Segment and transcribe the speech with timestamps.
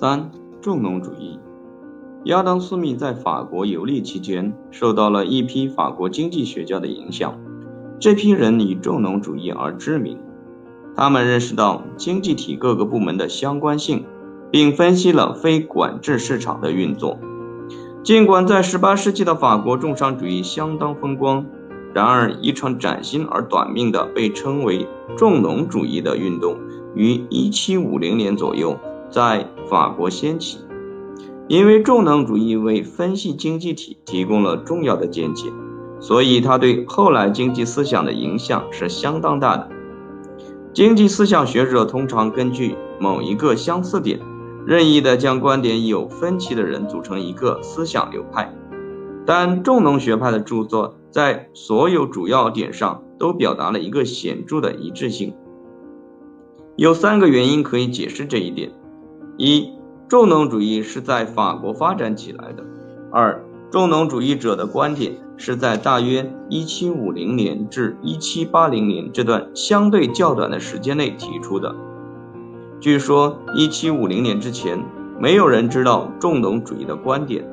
[0.00, 0.30] 三、
[0.62, 1.40] 重农主义。
[2.26, 7.36] 亚当·斯密在法国游历期间，受到了一批法国经济学家的影响。
[7.98, 10.16] 这批人以重农主义而知名。
[10.94, 14.04] 他们认识到经济体各个部门的相关性，
[14.52, 17.18] 并分析了非管制市场的运作。
[18.04, 21.44] 尽管在18世纪的法国重商主义相当风光，
[21.92, 24.86] 然而一场崭新而短命的被称为
[25.16, 26.56] 重农主义的运动
[26.94, 28.78] 于1750年左右
[29.10, 30.58] 在法国掀起。
[31.48, 35.50] 因为重农主义为分析经济体提供了重要的见解，
[35.98, 39.68] 所以它对后来经济思想的影响是相当大的。
[40.74, 44.20] 经济思想学者通常根据某一个相似点，
[44.66, 48.54] 任意的将观点有分歧的人组成一个思想流派。
[49.24, 55.34] 但重农学派的著作在所有主要点上都表达了一个显著的一致性。
[56.76, 58.70] 有三个原因可以解释这一点：
[59.38, 59.72] 一。
[60.08, 62.64] 重农主义是在法国发展起来的。
[63.12, 71.74] 二，重农主义者的观点是在大约1750年至1780年这段相对较短的时间内提出的。
[72.80, 74.82] 据说1750年之前，
[75.20, 77.44] 没有人知道重农主义的观点，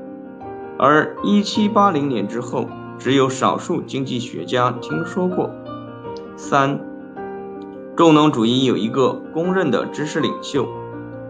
[0.80, 5.52] 而1780年之后，只有少数经济学家听说过。
[6.38, 6.80] 三，
[7.97, 10.66] 重农主义有一个公认的知识领袖。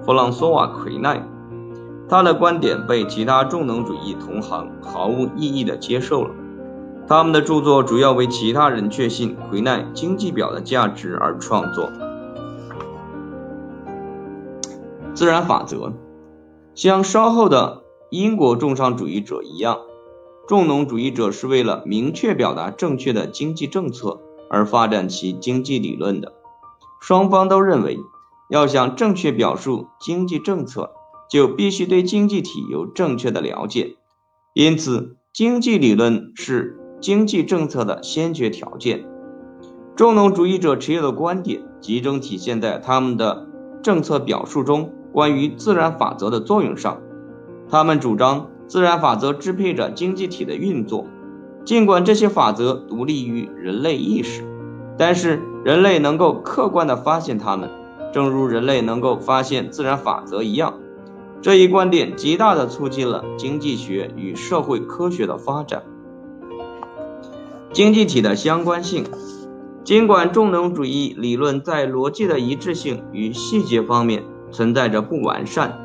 [0.06, 1.28] 弗朗索瓦·奎奈，
[2.08, 6.30] 他的观点被其他重农主义同行毫无异议地接受了。
[7.08, 11.90] 他们的著作主要为其他人确信奎奈经济表的价值而创作。
[15.16, 15.92] 自然法则，
[16.76, 19.80] 像稍后的英国重商主义者一样，
[20.48, 24.20] 重农主义者是为了明确表达正确的经济政策
[24.52, 26.32] 而发展其经济理论的。
[27.02, 27.98] 双方都认为。
[28.50, 30.92] 要想正确表述经济政策，
[31.30, 33.96] 就必须对经济体有正确的了解。
[34.54, 39.06] 因此，经济理论是经济政策的先决条件。
[39.96, 43.48] 重农主义者持有的观点集中体现在他们的
[43.82, 47.02] 政策表述中关于自然法则的作用上。
[47.70, 51.08] 他们主张自然法则支配着经济体的运作，
[51.64, 54.44] 尽管这些法则独立于人类意识，
[54.98, 57.70] 但是人类能够客观地发现它们。
[58.16, 60.76] 正如人类能够发现自然法则一样，
[61.42, 65.84] 这一观点极大地促进了经济学与社会科学的发展。
[67.74, 69.04] 经济体的相关性，
[69.84, 75.78] 尽管重农主义理论在逻辑的一致性与细节方面存在着不完善，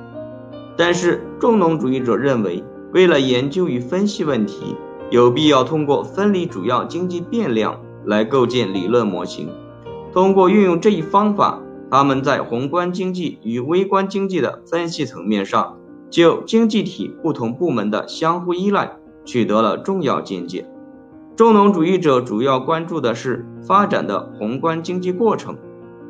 [0.77, 4.77] 但是重农主义者认为，为了研究与分析问题，
[5.11, 9.49] 有必要通过分离主要经济变量来构建理论模型。
[10.13, 11.60] 通过运用这一方法。
[11.91, 15.77] 他们在宏观经济与微观经济的分析层面上，
[16.09, 18.93] 就经济体不同部门的相互依赖
[19.25, 20.67] 取得了重要见解。
[21.37, 25.57] 重农主义者主要关注的是发展的宏观经济过程。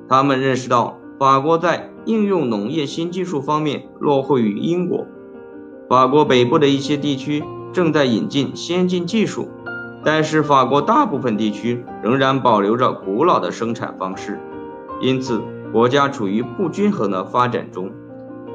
[0.09, 5.07] 他们认识到，法国在应用农业新技术方面落后于英国。
[5.89, 7.43] 法国北部的一些地区
[7.73, 9.49] 正在引进先进技术，
[10.05, 14.39] 但是法国大部分地区仍然保留着古老的生产方式，
[15.01, 15.41] 因此。
[15.73, 17.91] 国家处于不均衡的发展中。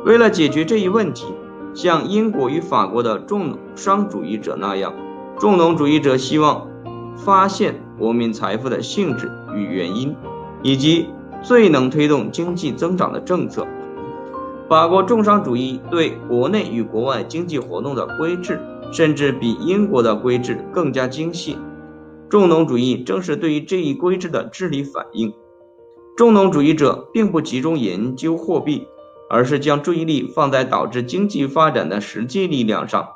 [0.06, 1.34] 为了解决这一问题，
[1.74, 4.94] 像英国与法国的重商主义者那样，
[5.40, 6.68] 重农主义者希望
[7.16, 10.16] 发现国民财富的性质与原因，
[10.62, 11.08] 以及
[11.42, 13.66] 最能推动经济增长的政策。
[14.68, 18.60] 法国重商主义对国内与国外经济活动的规制，
[18.92, 21.58] 甚至比英国的规制更加精细。
[22.30, 25.34] 重农主义正是对于这一规制的智力反应。
[26.16, 28.88] 重农主义者并不集中研究货币，
[29.30, 33.10] 而是将注意力放在导致经济发展的实际力量上。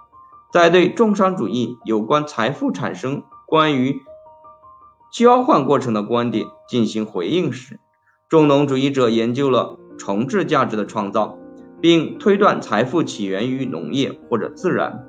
[0.52, 4.02] 在对重商主义有关财富产生、关于
[5.14, 7.80] 交换过程的观点进行回应时，
[8.28, 11.38] 重农主义者研究了重置价值的创造，
[11.80, 15.06] 并推断财富起源于农业或者自然。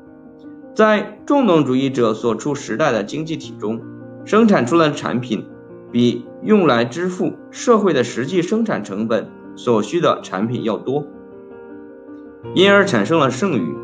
[0.77, 3.81] 在重农主义者所处时代的经济体中，
[4.25, 5.45] 生产出来的产品。
[5.93, 11.05] 比用来支付社会的实际生产成本所需的产品要多，
[12.55, 13.75] 因而产生了剩余。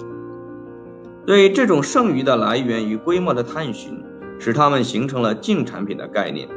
[1.26, 4.05] 对这种剩余的来源与规模的探寻，
[4.38, 6.49] 使他们形成了净产品的概念。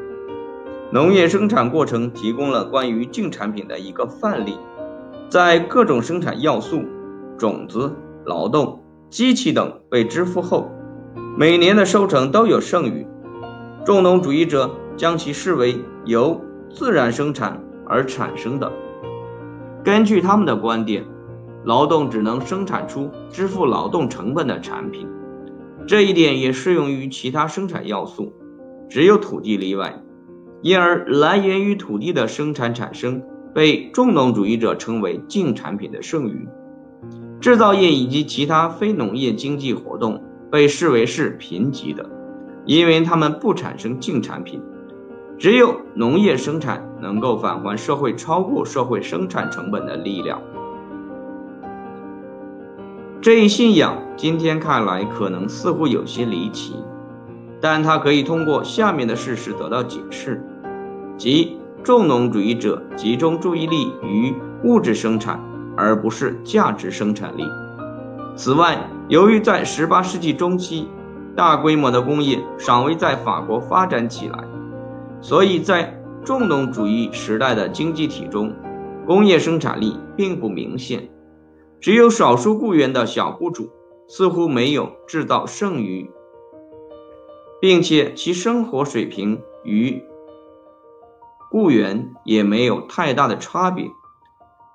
[0.91, 4.57] 农业生产过程提供了关于净产品的一个范例。
[5.29, 6.83] 在各种生产要素——
[7.37, 7.93] 种子、
[8.25, 10.71] 劳动、机器等被支付后，
[11.37, 13.07] 每年的收成都有剩余。
[13.83, 14.69] 重农主义者。
[14.99, 18.69] 将其视为由自然生产而产生的。
[19.81, 21.05] 根据他们的观点，
[21.63, 25.07] 劳动只能生产出支付劳动成本的产品。
[25.87, 28.33] 这一点也适用于其他生产要素，
[28.89, 30.03] 只有土地例外。
[30.61, 33.23] 因而，来源于土地的生产产生
[33.55, 36.45] 被重农主义者称为净产品的剩余。
[37.39, 42.09] 制造业以及其他非农业经济活动被视为是贫瘠的，
[42.65, 44.61] 因为它们不产生净产品。
[45.39, 50.41] 只有农业生产能够返还社会超过社会生产成本的力量。
[53.21, 56.75] 这一信仰今天看来可能似乎有些离奇，
[57.61, 60.43] 但它可以通过下面的事实得到解释：
[61.17, 64.33] 即重农主义者集中注意力于
[64.65, 65.39] 物质生产，
[65.77, 67.45] 而不是价值生产力。
[68.35, 68.77] 此外，
[69.07, 70.89] 由于在18世纪中期，
[71.33, 74.48] 大规模的工业尚未在法国发展起来。
[75.21, 78.53] 所以在重农主义时代的经济体中，
[79.05, 81.09] 工业生产力并不明显，
[81.79, 83.69] 只有少数雇员的小雇主
[84.07, 86.09] 似乎没有制造剩余，
[87.61, 90.03] 并且其生活水平与
[91.51, 93.85] 雇员也没有太大的差别。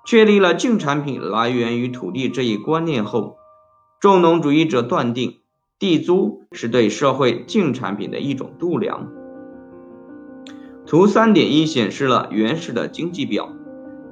[0.05, 3.37] 确立了净产品来源于土地这一观念后，
[3.99, 5.39] 重农主义者断定
[5.79, 9.11] 地租是对社会净产品的一种度量。
[10.85, 13.49] 图三点一显示了原始的经济表，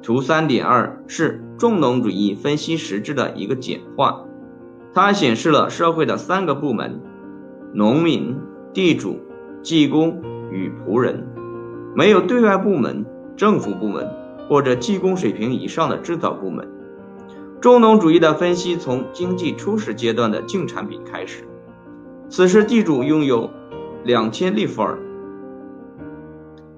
[0.02, 4.26] 图三点二是重农主义分析实质的一个简化。
[4.92, 7.00] 它显示了社会的三个部门：
[7.74, 8.38] 农民、
[8.74, 9.20] 地主、
[9.62, 10.22] 技工
[10.52, 11.28] 与仆人，
[11.96, 13.06] 没有对外部门、
[13.38, 14.10] 政府部门
[14.50, 16.68] 或者技工水平以上的制造部门。
[17.62, 21.44] 重农主义的分析从经济初始阶段的净产品开始，
[22.30, 23.52] 此时地主拥有
[24.04, 24.98] 两千立弗尔。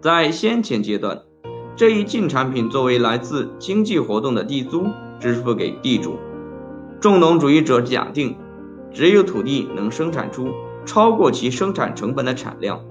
[0.06, 1.24] 在先前阶段，
[1.76, 4.86] 这一净产品作为来自经济活动的地租
[5.20, 6.20] 支付给地主。
[7.02, 8.38] 重农主义者假定，
[8.94, 10.50] 只有土地能生产出
[10.86, 12.82] 超过其生产成本的产量。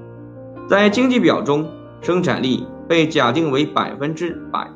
[0.67, 1.69] 在经济表中，
[2.01, 4.69] 生产力被假定为百分之百。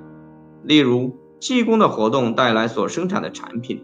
[0.62, 3.82] 例如，技工的活动带来所生产的产品，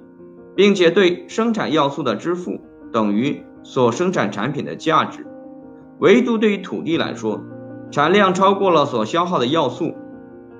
[0.55, 2.61] 并且对生产要素的支付
[2.93, 5.27] 等于所生产产品的价值。
[5.99, 7.41] 唯独对于土地来说，
[7.91, 9.95] 产量超过了所消耗的要素，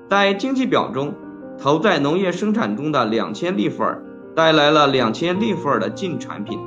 [0.09, 1.13] 在经济表中，
[1.57, 4.01] 投在农业生产中的两千立弗尔
[4.35, 6.59] 带来了两千立弗尔的净产品，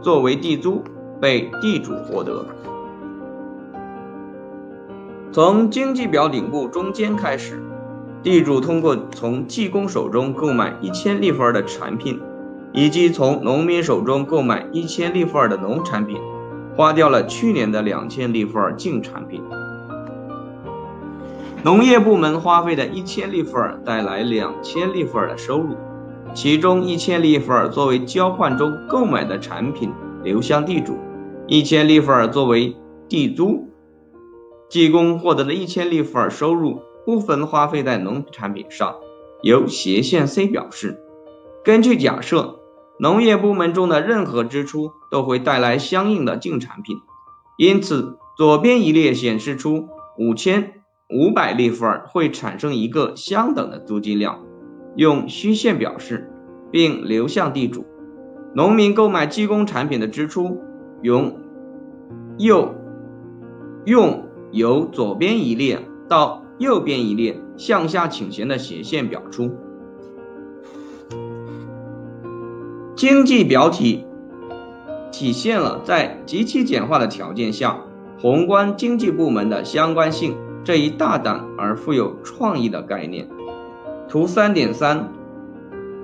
[0.00, 0.82] 作为地租
[1.20, 2.44] 被地主获得。
[5.32, 7.60] 从经济表顶部中间开始，
[8.22, 12.20] 地主通过从技工手中购买一千立弗尔的产品，
[12.72, 16.20] 以及从农民手中购买一千立弗尔的农产品，
[16.76, 19.42] 花掉了去年的两千立弗尔净产品。
[21.64, 25.74] 农业部门花费的一千利弗尔带来两千利弗尔的收入，
[26.34, 29.90] 其中一千利弗尔作为交换中购买的产品
[30.22, 30.98] 流向地主，
[31.46, 32.76] 一千利弗尔作为
[33.08, 33.70] 地租。
[34.68, 38.96] 技工获得的一千利弗尔收入部分花费在农产品上，
[39.42, 41.00] 由斜线 C 表示。
[41.64, 42.58] 根据假设，
[43.00, 46.98] 农业部门中的任何支出都会带来相应的净产品，
[47.56, 49.88] 因此左边一列显示出
[50.18, 50.82] 五千。
[51.10, 54.40] 五百立弗尔会产生一个相等的租金量，
[54.96, 56.30] 用虚线表示，
[56.72, 57.84] 并流向地主。
[58.54, 60.62] 农民购买技工产品的支出，
[61.02, 61.40] 用
[62.38, 62.74] 右
[63.84, 69.50] 用由左边一列到右边一列向下倾斜的斜线表出。
[72.96, 74.06] 经济表体
[75.12, 77.78] 体现了在极其简化的条件下，
[78.18, 80.34] 宏观经济部门的相关性。
[80.64, 83.28] 这一大胆而富有创意的概念，
[84.08, 85.12] 图三点三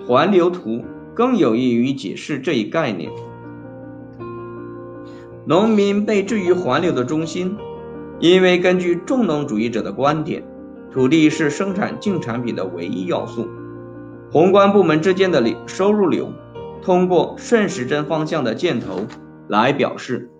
[0.07, 3.11] 环流图更有益于解释这一概念。
[5.47, 7.57] 农民被置于环流的中心，
[8.19, 10.45] 因为根据重农主义者的观点，
[10.93, 13.49] 土地是生产净产品的唯一要素。
[14.31, 16.31] 宏观部门之间的流收入流，
[16.83, 19.07] 通过顺时针方向的箭头
[19.49, 20.31] 来表示。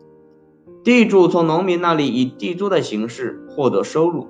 [0.83, 4.29] 地主从农民那里以地租的形式获得收入，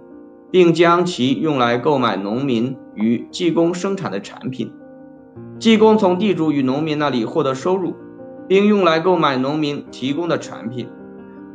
[0.50, 4.73] 并将其用来购买农民与技工生产的产品。
[5.61, 7.95] 技工从地主与农民那里获得收入，
[8.49, 10.88] 并用来购买农民提供的产品。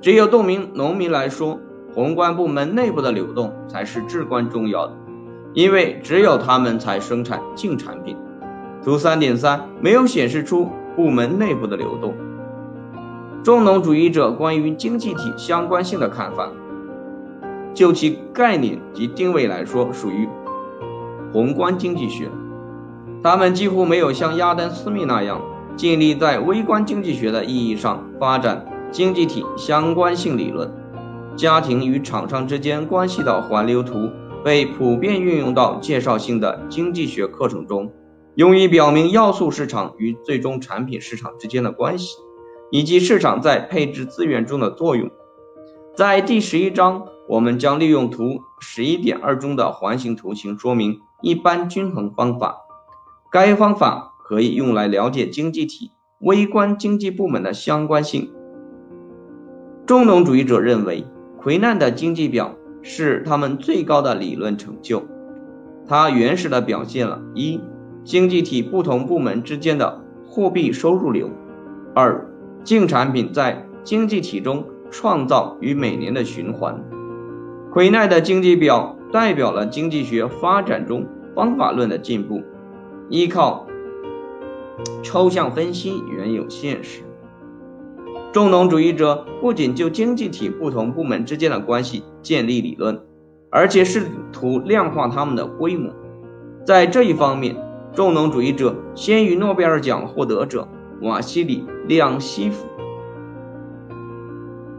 [0.01, 1.59] 只有动明农民来说，
[1.93, 4.93] 宏观部门内部的流动才是至关重要的，
[5.53, 8.15] 因为只有他们才生产净产品。
[8.81, 12.13] 图三点三没有显示出部门内部的流动。
[13.45, 16.51] 重农主义者关于经济体相关性的看法，
[17.75, 20.27] 就其概念及定位来说，属于
[21.31, 22.27] 宏观经济学。
[23.21, 25.39] 他们几乎没有像亚当·斯密那样
[25.75, 30.73] 尽力在微观经济学的意义上发展经济体相关性理论。
[31.35, 34.09] 家庭与厂商之间关系的环流图
[34.43, 37.91] 被普遍运用到介绍性的经济学课程中，
[38.33, 42.15] 用于表明要素市场与最终产品市场之间的关系，
[42.75, 45.10] 以及市场在配置资源中的作用。
[45.96, 52.58] 在第十一章，我们将利用图十一点二中的环形图形说明一般均衡方法。
[53.32, 58.29] 该方法可以用来了解经济体微观经济部门的相关性。
[59.86, 61.05] 中农主义者认为，
[61.38, 65.01] 奎难的经济表是他们最高的理论成就。
[65.88, 67.62] 它原始的表现了一
[68.03, 71.29] 经济体不同部门之间的货币收入流；
[71.94, 72.29] 二
[72.65, 74.65] 净产品在经济体中。
[74.91, 76.81] 创造与每年的循环。
[77.74, 82.41] 奎奈的经济表代表了经济学发展中方法论的进步，
[83.10, 83.67] 依靠
[85.03, 87.01] 抽象分析原有现实。
[88.31, 93.01] 重农主义者不仅就经济体不同部门之间的关系建立理论，
[93.50, 95.91] 而且试图量化它们的规模。
[96.63, 97.57] 在这一方面，
[97.93, 100.65] 重农主义者先于诺贝尔奖获得者
[101.01, 102.65] 瓦西里·亮西夫。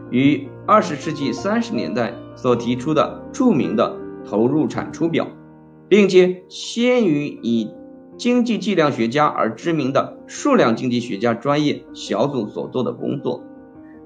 [0.09, 5.27] 于二十世纪三十年代所提出的著名的投入产出表，
[5.87, 7.71] 并且先于以
[8.17, 13.43] 经济计量学家而知名的数量经济学家专业小组所做的工作。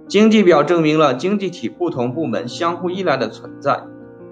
[0.07, 3.83] 经济表证明了经济体不同部门相互依赖的存在。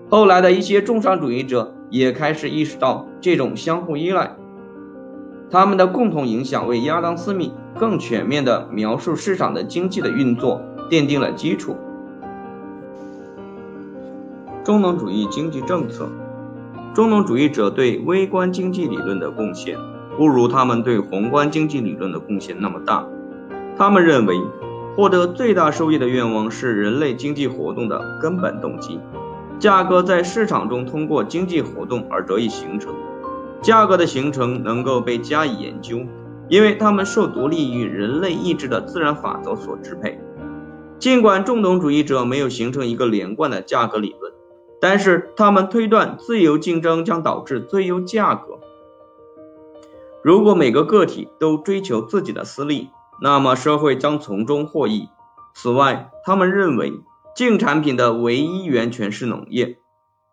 [0.10, 4.36] 后来的一些重商主义者也开始意识到这种相互依赖，
[5.50, 10.62] 他们的共同影响为亚当·斯密更全面地描述市场的经济的运作。
[10.90, 11.78] 奠定了基础。
[14.64, 16.10] 中农主义经济政策，
[16.96, 19.78] 中农主义者对微观经济理论的贡献
[20.18, 23.06] 不如他们对宏观经济理论的贡献那么大。
[23.78, 24.36] 他们认为，
[24.96, 29.00] 获得最大收益的愿望是人类经济活动的根本动机。
[29.60, 32.96] 价格在市场中通过经济活动而得以形成。
[33.62, 36.00] 价格的形成能够被加以研究，
[36.50, 40.20] 因为他们受独立于人类意志的自然法则所支配。
[40.98, 44.34] 尽管重农主义者没有形成一个连贯的价格理论，
[44.82, 48.60] 但是他们推断自由竞争将导致最优价格。
[50.22, 52.90] 如果每个个体都追求自己的私利，
[53.22, 55.08] 那么社会将从中获益。
[55.54, 56.94] 此外，他们认为
[57.36, 59.78] 净产品的唯一源泉是农业。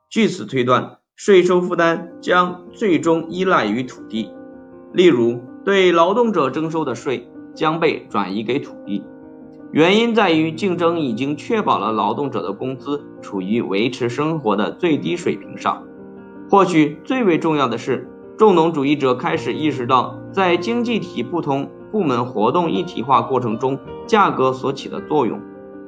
[0.09, 4.33] 据此推断，税收负担将最终依赖于土地。
[4.93, 9.03] 例如，对劳动者征收的税将被转移给土地。
[9.73, 15.83] 原因在于，竞争已经确保了劳动者的工资处于维持生活的最低水平上。
[16.49, 18.09] 或许最为重要的是，
[18.39, 25.41] 重农主义者开始意识到，在经济体不同部门活动一体化过程中，价格所起的作用。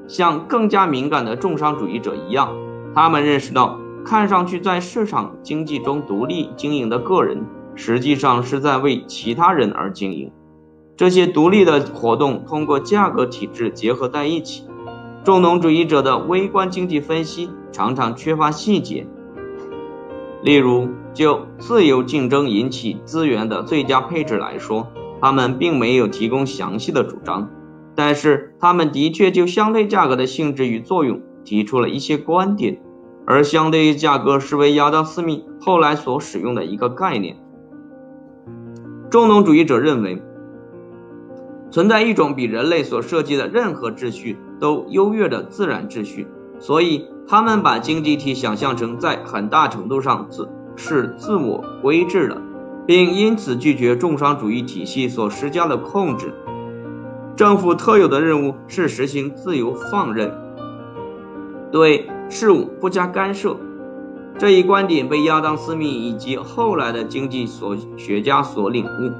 [0.08, 2.52] 像更加敏感的重商主义者一样，
[2.96, 7.46] 他们认识到，看上去在市场经济中独立经营的个人，
[7.78, 10.32] 实际上是在为其他人而经营。
[10.96, 14.64] 这些独立的活动通过价格体制结合在一起。
[15.24, 19.06] 重农主义者的微观经济分析常常缺乏细节，
[20.42, 24.88] 例如就自由竞争引起资源的最佳配置来说，
[25.20, 27.48] 他们并没有提供详细的主张，
[27.94, 32.80] 但是他们的确就相对价格的性质与作用提出了一些观点，
[33.24, 37.36] 而相对价格是为亚当·斯密后来所使用的一个概念。
[39.10, 40.22] 重农主义者认为。
[41.70, 46.26] 存在一种比人类所设计的任何秩序都优越的自然秩序，
[46.58, 52.40] 所以他们把经济体想象成在很大程度上自是自我规制的，
[52.86, 56.32] 并因此拒绝重商主义体系所施加的控制。
[57.36, 60.32] 政府特有的任务是实行自由放任，
[61.70, 63.58] 对事物不加干涉。
[64.38, 69.12] 这一观点被亚当·斯密以及后来的经济所学家所领悟。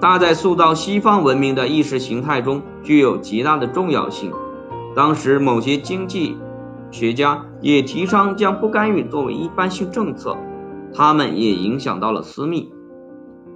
[0.00, 4.32] 它在塑造西方文明的意识形态中具有极大的重要性。
[4.94, 6.36] 当时，某些经济
[6.92, 10.36] 学家也提倡将不干预作为一般性政策，
[10.94, 12.72] 他们也影响到了私密。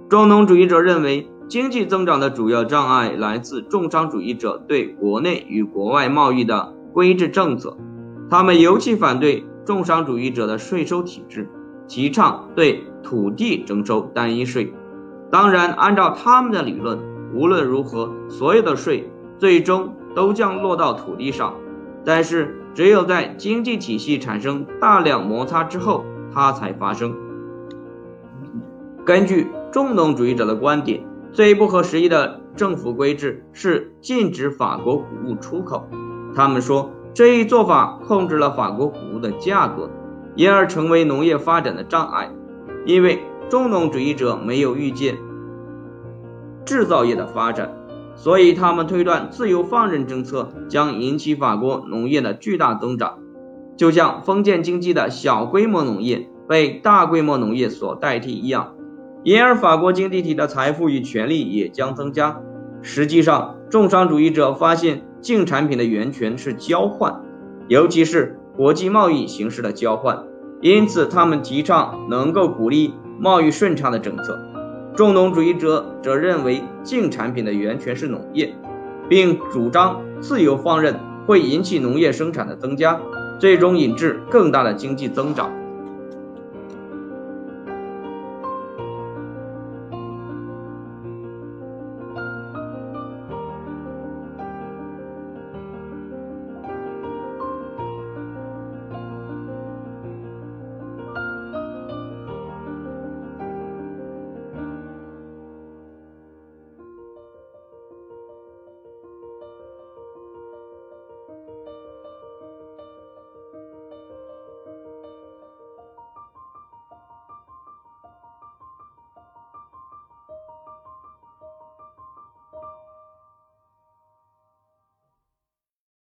[0.09, 7.77] 重农主义者认为，经济增长的主要障碍来自重商主义者对国内与国外贸易的规制政策。
[8.29, 11.49] 他们尤其反对重商主义者的税收体制，
[11.89, 14.73] 提倡对土地征收单一税。
[15.29, 16.97] 当然，按照他们的理论，
[17.33, 21.53] 无论如何，所有的税最终都将落到土地上。
[22.05, 27.13] 但是，只有在经济体系产生大量摩擦之后，它才发生。
[29.03, 35.89] 根据重农主义者的观点，最不合时宜的政府规制是禁止法国谷物出口。
[36.33, 39.89] 他们说，这一做法控制了法国谷物的价格，
[40.35, 42.29] 因而成为农业发展的障碍。
[42.85, 45.17] 因为重农主义者没有预见
[46.63, 47.73] 制造业的发展。
[48.15, 53.17] 所以，他们推断自由放任政策将引起法国农业的巨大增长，
[53.75, 58.75] 就像封建经济的小规模农业被大规模农业所代替一样。
[59.23, 62.39] 因而，法国经济体的财富与权力也将增加。
[62.83, 67.21] 实际上，重商主义者发现净产品的源泉是交换，
[67.67, 70.23] 尤其是国际贸易形式的交换，
[70.61, 74.39] 因此他们提倡能够鼓励贸易顺畅的政策。
[74.95, 78.55] 重农主义者则认为净产品的源泉是农业，
[79.09, 82.97] 并主张自由放任会引起农业生产的增加，
[83.37, 85.51] 最终引致更大的经济增长。